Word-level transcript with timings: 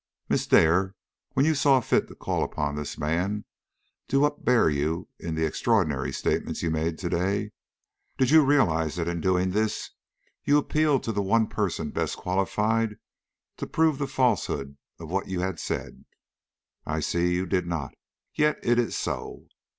Miss 0.29 0.47
Dare, 0.47 0.95
when 1.33 1.45
you 1.45 1.53
saw 1.53 1.79
fit 1.79 2.07
to 2.07 2.15
call 2.15 2.43
upon 2.43 2.73
this 2.73 2.97
man 2.97 3.45
to 4.07 4.25
upbear 4.25 4.67
you 4.67 5.07
in 5.19 5.35
the 5.35 5.45
extraordinary 5.45 6.11
statements 6.11 6.63
you 6.63 6.71
made 6.71 6.97
to 6.97 7.07
day, 7.09 7.51
did 8.17 8.31
you 8.31 8.43
realize 8.43 8.95
that 8.95 9.07
in 9.07 9.21
doing 9.21 9.51
this 9.51 9.91
you 10.43 10.57
appealed 10.57 11.03
to 11.03 11.11
the 11.11 11.21
one 11.21 11.45
person 11.45 11.91
best 11.91 12.17
qualified 12.17 12.95
to 13.57 13.67
prove 13.67 13.99
the 13.99 14.07
falsehood 14.07 14.75
of 14.99 15.11
what 15.11 15.27
you 15.27 15.41
had 15.41 15.59
said? 15.59 16.05
I 16.83 16.99
see 16.99 17.35
you 17.35 17.45
did 17.45 17.67
not; 17.67 17.93
yet 18.33 18.57
it 18.63 18.79
is 18.79 18.97
so. 18.97 19.45